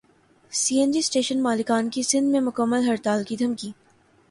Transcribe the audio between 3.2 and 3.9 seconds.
کی دھمکی